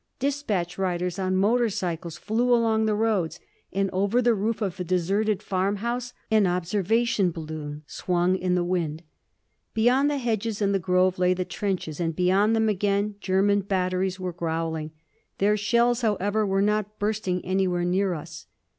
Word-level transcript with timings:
Dispatch 0.17 0.79
riders 0.79 1.19
on 1.19 1.35
motor 1.35 1.69
cycles 1.69 2.17
flew 2.17 2.51
along 2.51 2.87
the 2.87 2.95
roads, 2.95 3.39
and 3.71 3.87
over 3.93 4.19
the 4.19 4.33
roof 4.33 4.59
of 4.59 4.79
a 4.79 4.83
deserted 4.83 5.43
farmhouse 5.43 6.11
an 6.31 6.47
observation 6.47 7.29
balloon 7.29 7.83
swung 7.85 8.35
in 8.35 8.55
the 8.55 8.63
wind. 8.63 9.03
Beyond 9.75 10.09
the 10.09 10.17
hedges 10.17 10.59
and 10.59 10.73
the 10.73 10.79
grove 10.79 11.19
lay 11.19 11.35
the 11.35 11.45
trenches, 11.45 11.99
and 11.99 12.15
beyond 12.15 12.55
them 12.55 12.67
again 12.67 13.13
German 13.19 13.59
batteries 13.61 14.19
were 14.19 14.33
growling. 14.33 14.89
Their 15.37 15.55
shells, 15.55 16.01
however, 16.01 16.47
were 16.47 16.63
not 16.63 16.97
bursting 16.97 17.45
anywhere 17.45 17.85
near 17.85 18.15
us. 18.15 18.47